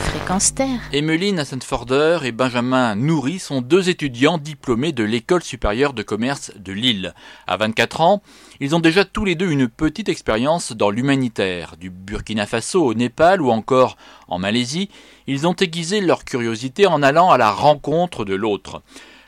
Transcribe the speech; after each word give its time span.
Fréquence 0.00 0.54
Terre. 0.54 0.80
Emmeline 0.94 1.38
Assenforder 1.38 2.20
et 2.24 2.32
Benjamin 2.32 2.94
Nourri 2.94 3.38
sont 3.38 3.60
deux 3.60 3.90
étudiants 3.90 4.38
diplômés 4.38 4.92
de 4.92 5.04
l'École 5.04 5.42
supérieure 5.42 5.92
de 5.92 6.02
commerce 6.02 6.52
de 6.56 6.72
Lille. 6.72 7.14
À 7.46 7.58
24 7.58 8.00
ans, 8.00 8.22
ils 8.60 8.74
ont 8.74 8.80
déjà 8.80 9.04
tous 9.04 9.26
les 9.26 9.34
deux 9.34 9.50
une 9.50 9.68
petite 9.68 10.08
expérience 10.08 10.72
dans 10.72 10.88
l'humanitaire. 10.88 11.76
Du 11.78 11.90
Burkina 11.90 12.46
Faso 12.46 12.82
au 12.82 12.94
Népal 12.94 13.42
ou 13.42 13.50
encore 13.50 13.98
en 14.28 14.38
Malaisie, 14.38 14.88
ils 15.26 15.46
ont 15.46 15.54
aiguisé 15.54 16.00
leur 16.00 16.24
curiosité 16.24 16.86
en 16.86 17.02
allant 17.02 17.30
à 17.30 17.36
la 17.36 17.50
rencontre 17.50 18.24
de 18.24 18.34
l'autre. 18.34 18.82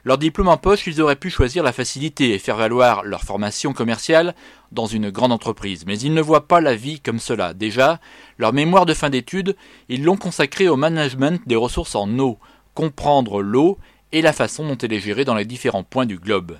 Leur 0.05 0.19
diplôme 0.19 0.48
en 0.48 0.57
poche, 0.57 0.87
ils 0.87 1.01
auraient 1.01 1.16
pu 1.16 1.30
choisir 1.30 1.62
la 1.62 1.73
facilité 1.73 2.33
et 2.33 2.39
faire 2.39 2.57
valoir 2.57 3.05
leur 3.05 3.23
formation 3.23 3.73
commerciale 3.73 4.34
dans 4.73 4.87
une 4.87 5.11
grande 5.11 5.33
entreprise. 5.33 5.84
Mais 5.87 5.98
ils 5.98 6.15
ne 6.15 6.23
voient 6.23 6.48
pas 6.48 6.61
la 6.61 6.75
vie 6.75 7.01
comme 7.01 7.19
cela. 7.19 7.53
Déjà, 7.53 8.01
leur 8.39 8.52
mémoire 8.52 8.87
de 8.87 8.95
fin 8.95 9.11
d'études, 9.11 9.57
ils 9.89 10.02
l'ont 10.05 10.16
consacrée 10.16 10.69
au 10.69 10.77
management 10.77 11.41
des 11.47 11.56
ressources 11.56 11.95
en 11.95 12.19
eau, 12.19 12.39
comprendre 12.75 13.42
l'eau 13.42 13.78
et 14.12 14.23
la 14.23 14.33
façon 14.33 14.66
dont 14.66 14.78
elle 14.78 14.92
est 14.92 15.01
gérée 15.01 15.25
dans 15.25 15.34
les 15.34 15.45
différents 15.45 15.84
points 15.84 16.06
du 16.06 16.19
globe. 16.19 16.56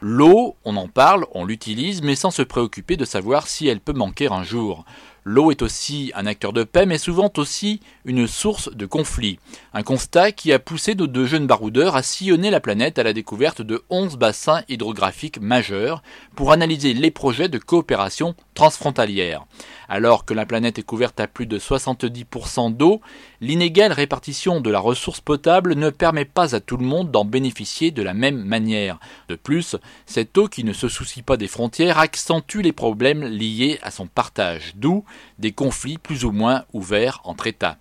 L'eau, 0.00 0.56
on 0.64 0.76
en 0.76 0.88
parle, 0.88 1.26
on 1.32 1.44
l'utilise, 1.44 2.02
mais 2.02 2.16
sans 2.16 2.30
se 2.30 2.42
préoccuper 2.42 2.96
de 2.96 3.04
savoir 3.04 3.46
si 3.48 3.66
elle 3.66 3.80
peut 3.80 3.92
manquer 3.92 4.30
un 4.30 4.42
jour. 4.42 4.84
L'eau 5.28 5.50
est 5.50 5.62
aussi 5.62 6.12
un 6.14 6.24
acteur 6.24 6.52
de 6.52 6.62
paix, 6.62 6.86
mais 6.86 6.98
souvent 6.98 7.32
aussi 7.36 7.80
une 8.04 8.28
source 8.28 8.72
de 8.72 8.86
conflits. 8.86 9.40
Un 9.74 9.82
constat 9.82 10.30
qui 10.30 10.52
a 10.52 10.60
poussé 10.60 10.94
nos 10.94 11.08
deux 11.08 11.26
jeunes 11.26 11.48
baroudeurs 11.48 11.96
à 11.96 12.04
sillonner 12.04 12.48
la 12.48 12.60
planète 12.60 13.00
à 13.00 13.02
la 13.02 13.12
découverte 13.12 13.60
de 13.60 13.82
11 13.90 14.18
bassins 14.18 14.62
hydrographiques 14.68 15.40
majeurs 15.40 16.00
pour 16.36 16.52
analyser 16.52 16.94
les 16.94 17.10
projets 17.10 17.48
de 17.48 17.58
coopération 17.58 18.36
transfrontalière. 18.54 19.46
Alors 19.88 20.24
que 20.24 20.34
la 20.34 20.46
planète 20.46 20.78
est 20.78 20.84
couverte 20.84 21.18
à 21.18 21.26
plus 21.26 21.46
de 21.46 21.58
70% 21.58 22.76
d'eau, 22.76 23.00
l'inégale 23.40 23.92
répartition 23.92 24.60
de 24.60 24.70
la 24.70 24.78
ressource 24.78 25.20
potable 25.20 25.74
ne 25.74 25.90
permet 25.90 26.24
pas 26.24 26.54
à 26.54 26.60
tout 26.60 26.76
le 26.76 26.86
monde 26.86 27.10
d'en 27.10 27.24
bénéficier 27.24 27.90
de 27.90 28.02
la 28.02 28.14
même 28.14 28.44
manière. 28.44 29.00
De 29.28 29.34
cette 29.60 30.36
eau 30.38 30.48
qui 30.48 30.64
ne 30.64 30.72
se 30.72 30.88
soucie 30.88 31.22
pas 31.22 31.36
des 31.36 31.48
frontières 31.48 31.98
accentue 31.98 32.60
les 32.60 32.72
problèmes 32.72 33.24
liés 33.24 33.78
à 33.82 33.90
son 33.90 34.06
partage, 34.06 34.72
d'où 34.76 35.04
des 35.38 35.52
conflits 35.52 35.98
plus 35.98 36.24
ou 36.24 36.32
moins 36.32 36.64
ouverts 36.72 37.20
entre 37.24 37.46
États. 37.46 37.78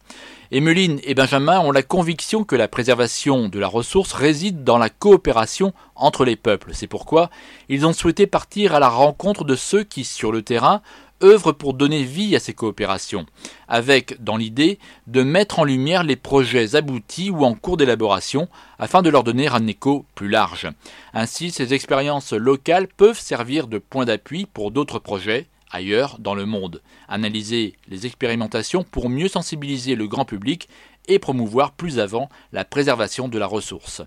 Emmeline 0.51 0.99
et 1.03 1.15
Benjamin 1.15 1.59
ont 1.59 1.71
la 1.71 1.81
conviction 1.81 2.43
que 2.43 2.55
la 2.55 2.67
préservation 2.67 3.49
de 3.49 3.59
la 3.59 3.67
ressource 3.67 4.13
réside 4.13 4.63
dans 4.63 4.77
la 4.77 4.89
coopération 4.89 5.73
entre 5.95 6.23
les 6.23 6.35
peuples. 6.35 6.71
C'est 6.73 6.87
pourquoi 6.87 7.29
ils 7.67 7.85
ont 7.85 7.93
souhaité 7.93 8.27
partir 8.27 8.75
à 8.75 8.79
la 8.79 8.89
rencontre 8.89 9.43
de 9.43 9.55
ceux 9.55 9.83
qui, 9.83 10.03
sur 10.03 10.31
le 10.31 10.43
terrain, 10.43 10.81
œuvrent 11.23 11.53
pour 11.53 11.73
donner 11.73 12.03
vie 12.03 12.35
à 12.35 12.39
ces 12.39 12.53
coopérations, 12.53 13.25
avec, 13.67 14.21
dans 14.23 14.37
l'idée, 14.37 14.79
de 15.07 15.23
mettre 15.23 15.59
en 15.59 15.63
lumière 15.63 16.03
les 16.03 16.15
projets 16.15 16.75
aboutis 16.75 17.29
ou 17.29 17.45
en 17.45 17.55
cours 17.55 17.77
d'élaboration, 17.77 18.47
afin 18.79 19.01
de 19.01 19.09
leur 19.09 19.23
donner 19.23 19.47
un 19.47 19.67
écho 19.67 20.05
plus 20.15 20.29
large. 20.29 20.67
Ainsi, 21.13 21.51
ces 21.51 21.73
expériences 21.73 22.33
locales 22.33 22.87
peuvent 22.87 23.19
servir 23.19 23.67
de 23.67 23.77
point 23.77 24.05
d'appui 24.05 24.45
pour 24.45 24.71
d'autres 24.71 24.99
projets, 24.99 25.47
ailleurs 25.71 26.17
dans 26.19 26.35
le 26.35 26.45
monde. 26.45 26.81
Analyser 27.07 27.75
les 27.87 28.05
expérimentations 28.05 28.83
pour 28.83 29.09
mieux 29.09 29.27
sensibiliser 29.27 29.95
le 29.95 30.07
grand 30.07 30.25
public 30.25 30.69
et 31.07 31.19
promouvoir 31.19 31.71
plus 31.71 31.99
avant 31.99 32.29
la 32.51 32.65
préservation 32.65 33.27
de 33.27 33.37
la 33.37 33.47
ressource. 33.47 34.01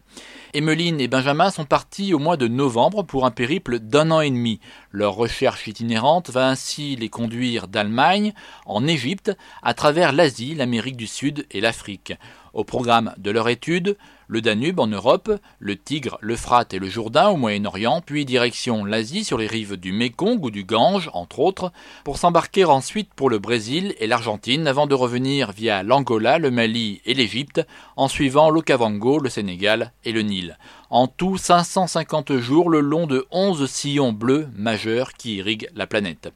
Emmeline 0.54 1.00
et 1.00 1.08
Benjamin 1.08 1.50
sont 1.50 1.64
partis 1.64 2.14
au 2.14 2.18
mois 2.18 2.36
de 2.36 2.48
novembre 2.48 3.02
pour 3.02 3.26
un 3.26 3.30
périple 3.30 3.78
d'un 3.78 4.10
an 4.10 4.20
et 4.20 4.30
demi. 4.30 4.60
Leur 4.90 5.14
recherche 5.14 5.68
itinérante 5.68 6.30
va 6.30 6.48
ainsi 6.48 6.96
les 6.96 7.08
conduire 7.08 7.68
d'Allemagne 7.68 8.32
en 8.66 8.86
Égypte 8.86 9.32
à 9.62 9.74
travers 9.74 10.12
l'Asie, 10.12 10.54
l'Amérique 10.54 10.96
du 10.96 11.06
Sud 11.06 11.46
et 11.50 11.60
l'Afrique. 11.60 12.14
Au 12.58 12.64
programme 12.64 13.14
de 13.18 13.30
leur 13.30 13.48
étude, 13.48 13.96
le 14.26 14.40
Danube 14.40 14.80
en 14.80 14.88
Europe, 14.88 15.30
le 15.60 15.76
Tigre, 15.76 16.18
l'Euphrate 16.20 16.74
et 16.74 16.80
le 16.80 16.88
Jourdain 16.88 17.28
au 17.28 17.36
Moyen-Orient, 17.36 18.02
puis 18.04 18.24
direction 18.24 18.84
l'Asie 18.84 19.22
sur 19.22 19.38
les 19.38 19.46
rives 19.46 19.76
du 19.76 19.92
Mékong 19.92 20.42
ou 20.42 20.50
du 20.50 20.64
Gange, 20.64 21.08
entre 21.12 21.38
autres, 21.38 21.70
pour 22.02 22.18
s'embarquer 22.18 22.64
ensuite 22.64 23.14
pour 23.14 23.30
le 23.30 23.38
Brésil 23.38 23.94
et 24.00 24.08
l'Argentine 24.08 24.66
avant 24.66 24.88
de 24.88 24.96
revenir 24.96 25.52
via 25.52 25.84
l'Angola, 25.84 26.40
le 26.40 26.50
Mali 26.50 27.00
et 27.04 27.14
l'Égypte, 27.14 27.64
en 27.94 28.08
suivant 28.08 28.50
l'Okavango, 28.50 29.20
le 29.20 29.30
Sénégal 29.30 29.92
et 30.04 30.10
le 30.10 30.22
Nil. 30.22 30.58
En 30.90 31.06
tout 31.06 31.36
550 31.36 32.38
jours 32.38 32.70
le 32.70 32.80
long 32.80 33.06
de 33.06 33.26
11 33.30 33.68
sillons 33.70 34.12
bleus 34.12 34.48
majeurs 34.54 35.12
qui 35.12 35.36
irriguent 35.36 35.68
la 35.74 35.86
planète. 35.86 36.32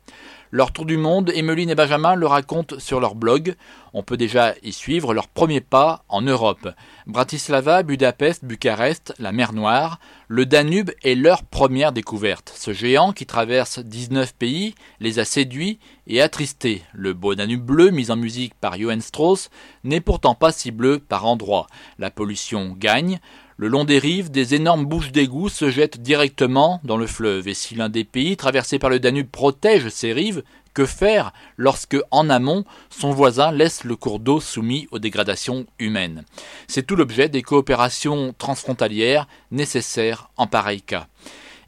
Leur 0.54 0.70
tour 0.70 0.84
du 0.84 0.98
monde, 0.98 1.32
Emmeline 1.34 1.70
et 1.70 1.74
Benjamin 1.74 2.14
le 2.14 2.26
racontent 2.26 2.78
sur 2.78 3.00
leur 3.00 3.14
blog. 3.14 3.54
On 3.94 4.02
peut 4.02 4.18
déjà 4.18 4.54
y 4.62 4.72
suivre 4.72 5.14
leurs 5.14 5.28
premiers 5.28 5.62
pas 5.62 6.04
en 6.10 6.20
Europe. 6.20 6.68
Bratislava, 7.06 7.82
Budapest, 7.82 8.44
Bucarest, 8.44 9.14
la 9.18 9.32
mer 9.32 9.54
Noire, 9.54 9.98
le 10.28 10.44
Danube 10.44 10.90
est 11.02 11.14
leur 11.14 11.42
première 11.42 11.92
découverte. 11.92 12.52
Ce 12.54 12.74
géant 12.74 13.12
qui 13.12 13.24
traverse 13.24 13.78
19 13.78 14.34
pays 14.34 14.74
les 15.00 15.18
a 15.18 15.24
séduits 15.24 15.78
et 16.06 16.20
attristés. 16.20 16.82
Le 16.92 17.14
beau 17.14 17.34
Danube 17.34 17.64
bleu, 17.64 17.88
mis 17.88 18.10
en 18.10 18.16
musique 18.16 18.52
par 18.52 18.78
Johann 18.78 19.00
Strauss, 19.00 19.48
n'est 19.84 20.02
pourtant 20.02 20.34
pas 20.34 20.52
si 20.52 20.70
bleu 20.70 20.98
par 20.98 21.24
endroits. 21.24 21.66
La 21.98 22.10
pollution 22.10 22.76
gagne. 22.78 23.20
Le 23.56 23.68
long 23.68 23.84
des 23.84 23.98
rives, 23.98 24.30
des 24.30 24.54
énormes 24.54 24.86
bouches 24.86 25.12
d'égout 25.12 25.48
se 25.48 25.70
jettent 25.70 26.00
directement 26.00 26.80
dans 26.84 26.96
le 26.96 27.06
fleuve, 27.06 27.48
et 27.48 27.54
si 27.54 27.74
l'un 27.74 27.88
des 27.88 28.04
pays 28.04 28.36
traversés 28.36 28.78
par 28.78 28.90
le 28.90 28.98
Danube 28.98 29.28
protège 29.30 29.88
ses 29.88 30.12
rives, 30.12 30.42
que 30.74 30.86
faire 30.86 31.32
lorsque, 31.58 31.98
en 32.10 32.30
amont, 32.30 32.64
son 32.88 33.10
voisin 33.10 33.52
laisse 33.52 33.84
le 33.84 33.94
cours 33.94 34.20
d'eau 34.20 34.40
soumis 34.40 34.88
aux 34.90 34.98
dégradations 34.98 35.66
humaines? 35.78 36.24
C'est 36.66 36.86
tout 36.86 36.96
l'objet 36.96 37.28
des 37.28 37.42
coopérations 37.42 38.34
transfrontalières 38.38 39.28
nécessaires 39.50 40.30
en 40.38 40.46
pareil 40.46 40.80
cas. 40.80 41.08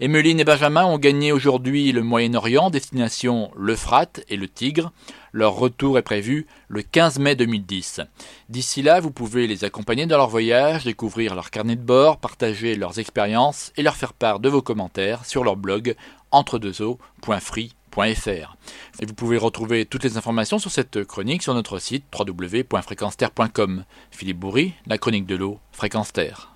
Emmeline 0.00 0.40
et 0.40 0.44
Benjamin 0.44 0.84
ont 0.84 0.98
gagné 0.98 1.30
aujourd'hui 1.30 1.92
le 1.92 2.02
Moyen-Orient, 2.02 2.70
destination 2.70 3.52
l'Euphrate 3.56 4.24
et 4.28 4.36
le 4.36 4.48
Tigre. 4.48 4.90
Leur 5.32 5.54
retour 5.54 5.98
est 5.98 6.02
prévu 6.02 6.48
le 6.66 6.82
15 6.82 7.20
mai 7.20 7.36
2010. 7.36 8.00
D'ici 8.48 8.82
là, 8.82 8.98
vous 8.98 9.12
pouvez 9.12 9.46
les 9.46 9.62
accompagner 9.62 10.06
dans 10.06 10.16
leur 10.16 10.30
voyage, 10.30 10.82
découvrir 10.82 11.36
leur 11.36 11.50
carnet 11.50 11.76
de 11.76 11.80
bord, 11.80 12.18
partager 12.18 12.74
leurs 12.74 12.98
expériences 12.98 13.72
et 13.76 13.82
leur 13.82 13.94
faire 13.94 14.14
part 14.14 14.40
de 14.40 14.48
vos 14.48 14.62
commentaires 14.62 15.24
sur 15.24 15.44
leur 15.44 15.54
blog 15.54 15.94
entredeuxeaux.free.fr. 16.32 18.56
Et 19.00 19.06
vous 19.06 19.14
pouvez 19.14 19.38
retrouver 19.38 19.86
toutes 19.86 20.02
les 20.02 20.16
informations 20.16 20.58
sur 20.58 20.72
cette 20.72 21.04
chronique 21.04 21.44
sur 21.44 21.54
notre 21.54 21.78
site 21.78 22.06
www.fréquenceterre.com. 22.12 23.84
Philippe 24.10 24.40
Bourry, 24.40 24.72
la 24.88 24.98
chronique 24.98 25.26
de 25.26 25.36
l'eau, 25.36 25.60
Fréquence 25.70 26.12
Terre. 26.12 26.50